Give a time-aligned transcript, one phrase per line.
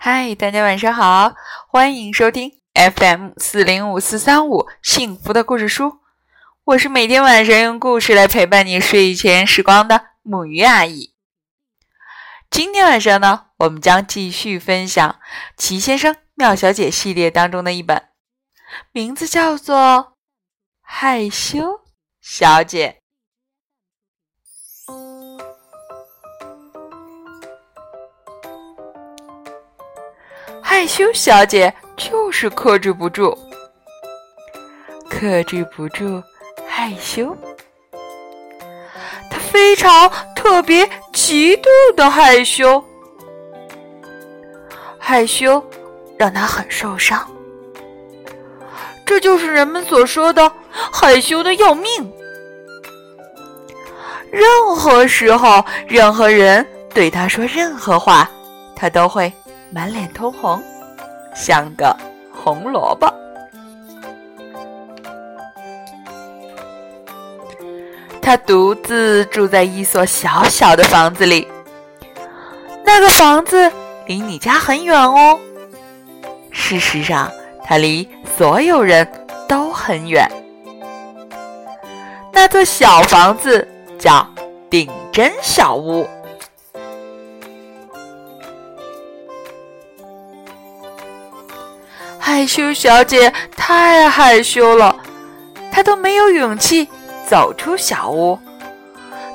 [0.00, 1.34] 嗨，大家晚上好，
[1.66, 5.98] 欢迎收听 FM 四零五四三五幸福的故事书。
[6.62, 11.14] 我是每天晚上用故事来陪伴你睡前时光的木鱼阿姨。
[12.48, 15.10] 今天晚上呢，我们将继续分享
[15.56, 18.10] 《齐先生妙小姐》系列当中的一本，
[18.92, 19.76] 名字叫做
[20.80, 21.80] 《害羞
[22.20, 23.00] 小姐》。
[30.78, 33.36] 害羞小姐就是克制不住，
[35.10, 36.22] 克制不住
[36.68, 37.36] 害羞。
[39.28, 42.80] 她非常特别、极度的害羞，
[45.00, 45.60] 害羞
[46.16, 47.28] 让她很受伤。
[49.04, 51.90] 这就是人们所说的害羞的要命。
[54.30, 56.64] 任何时候，任何人
[56.94, 58.30] 对她说任何话，
[58.76, 59.32] 她都会。
[59.70, 60.62] 满脸通红，
[61.34, 61.94] 像个
[62.32, 63.12] 红萝卜。
[68.20, 71.48] 他独自住在一所小小的房子里，
[72.84, 73.72] 那个房子
[74.06, 75.38] 离你家很远哦。
[76.50, 77.30] 事实上，
[77.64, 79.10] 它离所有人
[79.46, 80.30] 都很远。
[82.32, 83.66] 那座小房子
[83.98, 84.26] 叫
[84.68, 86.06] 顶针小屋。
[92.38, 94.94] 害羞小姐太害羞了，
[95.72, 96.88] 她都没有勇气
[97.26, 98.38] 走出小屋。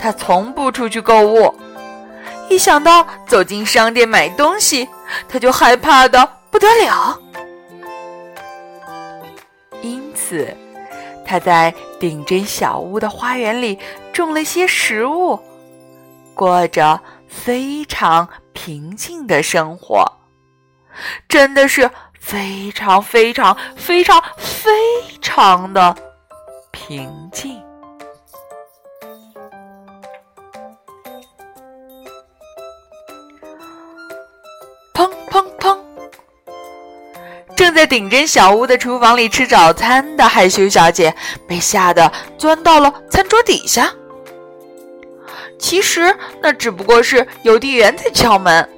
[0.00, 1.54] 她从不出去购物，
[2.48, 4.88] 一想到走进商店买东西，
[5.28, 7.16] 她就害怕的不得了。
[9.80, 10.52] 因此，
[11.24, 13.78] 她在顶针小屋的花园里
[14.12, 15.38] 种了些食物，
[16.34, 20.04] 过着非常平静的生活。
[21.28, 21.88] 真的是。
[22.20, 24.70] 非常非常非常非
[25.20, 25.94] 常的
[26.70, 27.62] 平静。
[34.92, 35.78] 砰砰砰！
[37.56, 41.14] 正在顶针小屋的厨房里吃早餐的害羞小姐
[41.46, 43.92] 被吓得钻到了餐桌底下。
[45.58, 48.68] 其实那只不过是邮递员在敲门。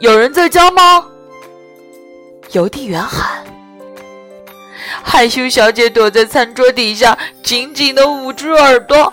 [0.00, 1.06] 有人在家吗？
[2.52, 3.44] 邮递员喊
[5.02, 9.12] ：“害羞小姐躲在餐桌底下，紧紧的捂住耳朵，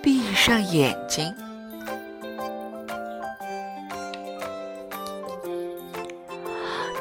[0.00, 1.34] 闭上眼睛。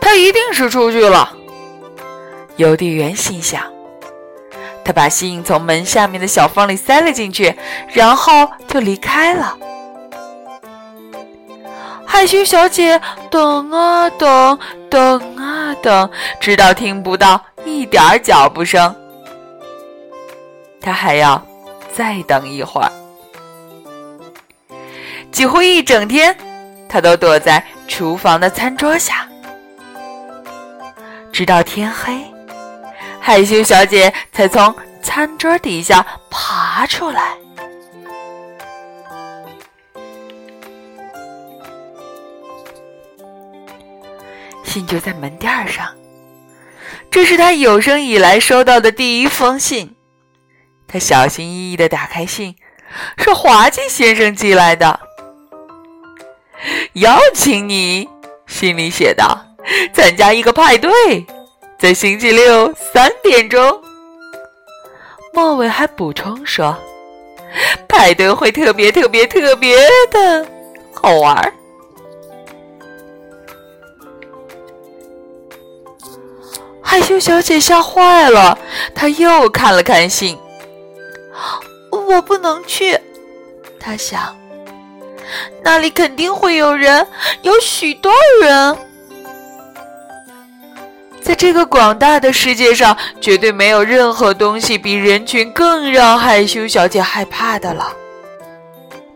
[0.02, 1.32] 他一定是出去了。”
[2.58, 3.62] 邮递员心想。
[4.84, 7.54] 他把信从门下面的小缝里塞了进去，
[7.94, 9.56] 然后就离开了。
[12.18, 14.58] 害羞小姐等啊等，
[14.90, 18.96] 等啊等，直到听不到一点儿脚步声。
[20.82, 21.40] 她还要
[21.94, 22.92] 再等一会儿。
[25.32, 26.36] 几乎一整天，
[26.90, 29.30] 她都躲在厨房的餐桌下，
[31.32, 32.20] 直到天黑，
[33.20, 37.38] 害羞小姐才从餐桌底下爬出来。
[44.68, 45.88] 信就在门垫上，
[47.10, 49.96] 这是他有生以来收到的第一封信。
[50.88, 52.56] 他小心翼翼的打开信，
[53.18, 55.00] 是滑稽先生寄来的，
[56.94, 58.08] 邀请你，
[58.46, 59.40] 信里写道，
[59.94, 60.92] 参加一个派对，
[61.80, 63.82] 在星期六三点钟。
[65.34, 66.78] 末尾还补充说，
[67.88, 69.78] 派对会特别特别特别
[70.12, 70.46] 的
[70.94, 71.54] 好玩。
[76.90, 78.58] 害羞小姐吓坏了，
[78.96, 80.40] 她又看了看信。
[81.92, 82.98] 我不能去，
[83.78, 84.34] 她想，
[85.62, 87.06] 那里肯定会有人，
[87.42, 88.78] 有许多人。
[91.22, 97.92] 在这个广大的世界上，绝对没有任何东西比人群更让害羞小姐害怕的了。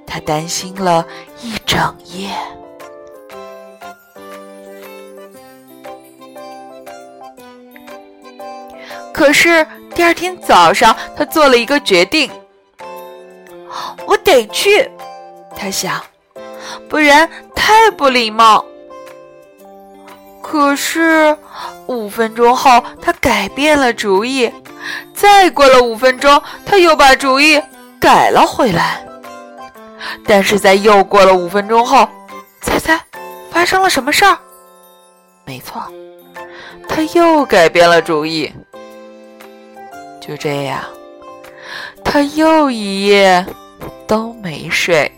[0.05, 1.05] 她担心了
[1.41, 2.27] 一整夜。
[9.21, 9.63] 可是
[9.93, 12.27] 第二天早上，他做了一个决定。
[14.07, 14.89] 我得去，
[15.55, 16.01] 他想，
[16.89, 18.65] 不然太不礼貌。
[20.41, 21.37] 可是
[21.85, 24.51] 五分钟后，他改变了主意。
[25.13, 27.61] 再过了五分钟，他又把主意
[27.99, 29.05] 改了回来。
[30.25, 32.09] 但是在又过了五分钟后，
[32.59, 32.99] 猜猜
[33.51, 34.35] 发生了什么事儿？
[35.45, 35.79] 没错，
[36.89, 38.51] 他又改变了主意。
[40.21, 40.81] 就这样，
[42.05, 43.43] 他又一夜
[44.07, 45.11] 都没睡。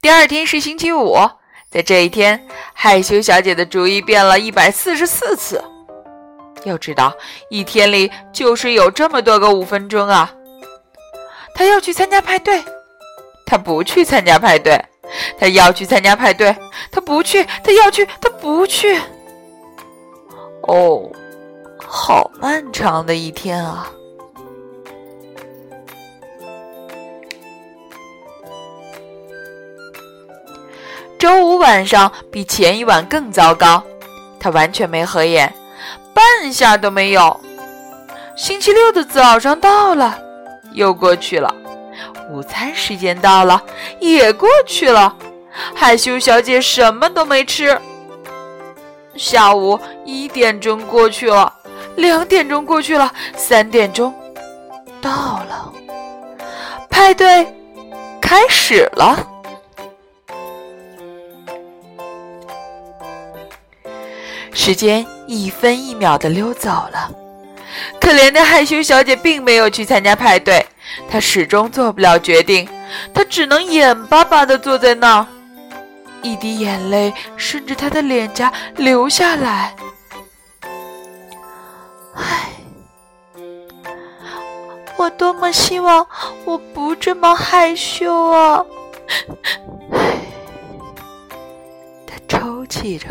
[0.00, 1.16] 第二天是星期五，
[1.70, 5.62] 在这一天，害羞小姐的主意变了一百四十四次。
[6.64, 7.14] 要知道，
[7.50, 10.32] 一天里就是有这么多个五分钟啊！
[11.54, 12.64] 她要去参加派对，
[13.44, 14.80] 她不去参加派对；
[15.38, 16.56] 她要去参加派对，
[16.90, 18.98] 她不去；她要去，她不去。
[20.66, 21.10] 哦，
[21.86, 23.90] 好漫长的一天啊！
[31.18, 33.82] 周五晚上比前一晚更糟糕，
[34.38, 35.52] 他完全没合眼，
[36.12, 37.40] 半下都没有。
[38.36, 40.18] 星期六的早上到了，
[40.72, 41.48] 又过去了；
[42.30, 43.62] 午餐时间到了，
[43.98, 45.16] 也过去了。
[45.74, 47.80] 害羞小姐什么都没吃。
[49.16, 51.52] 下午一点钟过去了，
[51.96, 54.14] 两点钟过去了，三点钟
[55.00, 55.10] 到
[55.48, 55.72] 了，
[56.88, 57.46] 派对
[58.20, 59.26] 开始了。
[64.52, 67.10] 时间一分一秒的溜走了，
[68.00, 70.66] 可怜的害羞小姐并没有去参加派对，
[71.08, 72.68] 她始终做不了决定，
[73.14, 75.26] 她只能眼巴巴的坐在那儿，
[76.26, 79.76] 一滴眼泪顺着她的脸颊流下来。
[82.14, 82.50] 唉，
[84.96, 86.06] 我多么希望
[86.44, 88.64] 我不这么害羞啊！
[92.06, 93.06] 他，抽泣着。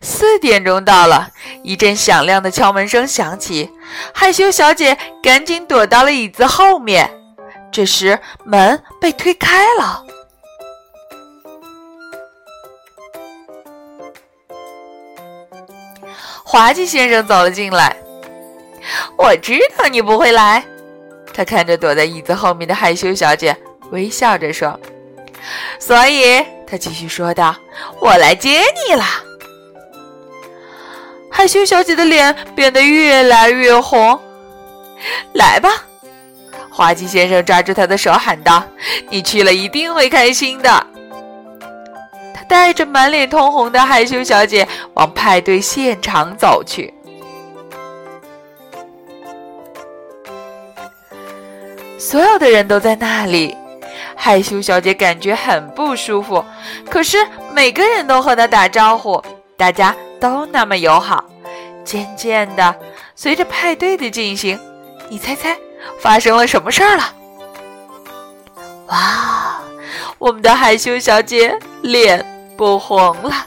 [0.00, 1.30] 四点钟到了，
[1.62, 3.70] 一阵响亮的敲门声响起，
[4.12, 7.17] 害羞小姐赶紧躲到了椅子后面。
[7.70, 10.04] 这时门被推开了，
[16.44, 17.96] 滑稽先生走了进来。
[19.16, 20.64] 我知道你不会来，
[21.32, 23.56] 他看着躲在椅子后面的害羞小姐，
[23.90, 24.78] 微笑着说
[25.78, 27.54] ：“所以，他继续说道，
[28.00, 29.04] 我来接你了。”
[31.30, 34.18] 害羞小姐的脸变得越来越红。
[35.34, 35.70] 来吧，
[36.78, 38.62] 滑稽先生抓住她的手喊道
[39.10, 40.86] ：“你去了一定会开心的。”
[42.32, 44.64] 他带着满脸通红的害羞小姐
[44.94, 46.94] 往派对现场走去。
[51.98, 53.56] 所有的人都在那里，
[54.14, 56.44] 害羞小姐感觉很不舒服，
[56.88, 57.18] 可是
[57.52, 59.20] 每个人都和她打招呼，
[59.56, 59.92] 大家。
[60.20, 61.24] 都那么友好，
[61.84, 62.74] 渐渐的，
[63.14, 64.58] 随着派对的进行，
[65.08, 65.56] 你猜猜
[65.98, 67.14] 发生了什么事儿了？
[68.88, 69.60] 哇，
[70.18, 72.24] 我们的害羞小姐脸
[72.56, 73.46] 不红了，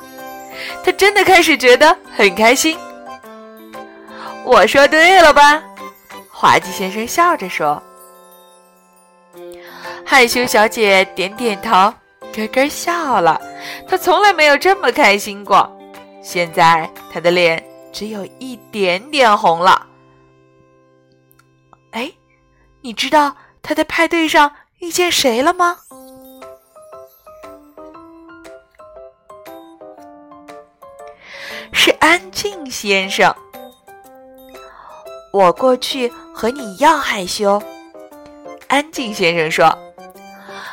[0.84, 2.78] 她真的开始觉得很开心。
[4.44, 5.62] 我说对了吧？
[6.30, 7.82] 滑稽先生笑着说。
[10.06, 11.94] 害羞小姐点点头，
[12.34, 13.40] 咯咯笑了。
[13.88, 15.72] 她从来没有这么开心过。
[16.22, 19.88] 现在她的脸只有一点点红了。
[22.84, 25.78] 你知道他在派对上遇见谁了吗？
[31.72, 33.34] 是安静先生。
[35.32, 37.62] 我过去和你一样害羞。
[38.68, 39.78] 安静先生说。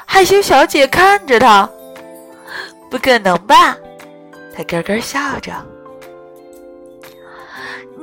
[0.07, 1.69] 害羞小姐看着他，
[2.91, 3.77] 不可能吧？
[4.57, 5.53] 他咯咯笑着。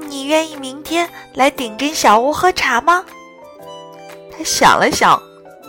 [0.08, 3.04] 你愿意明天来顶针小屋喝茶吗？
[4.38, 5.22] 他想了想，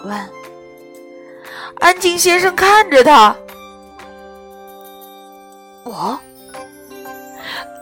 [0.04, 0.28] 问。
[1.78, 3.36] 安静先生看着他。
[5.84, 6.18] 我。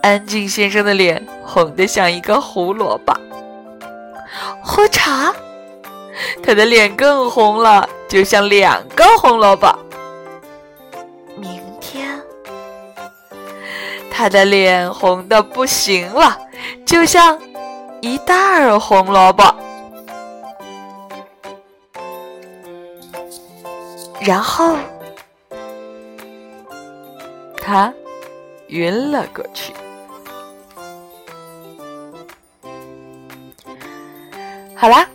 [0.03, 3.13] 安静先生的脸红得像一个胡萝卜。
[4.63, 5.33] 喝茶？
[6.43, 9.73] 他的脸更红了，就像两个红萝卜。
[11.35, 12.21] 明天
[14.11, 16.37] 他的脸红的不行了，
[16.85, 17.39] 就像
[18.01, 19.43] 一袋儿红萝卜。
[24.25, 24.75] 然后
[27.57, 27.93] 他
[28.69, 29.71] 晕了过去。
[34.75, 35.07] 好啦，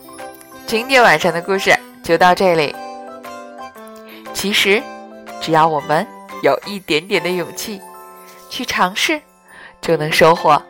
[0.65, 2.75] 今天晚上的故事就到这里。
[4.33, 4.81] 其实，
[5.41, 6.07] 只要我们
[6.43, 7.81] 有一点点的勇气。
[8.49, 9.21] 去尝试，
[9.81, 10.61] 就能收获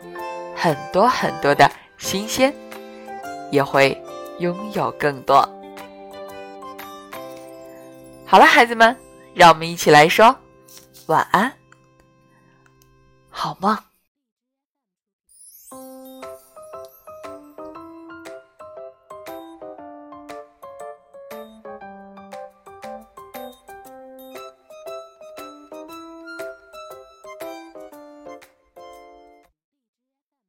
[0.55, 2.53] 很多很多的新鲜
[3.49, 3.99] 也会
[4.37, 5.47] 拥有更多。
[8.31, 8.97] 好了，孩子们，
[9.33, 10.33] 让我们一起来说
[11.07, 11.51] 晚安，
[13.29, 13.77] 好梦。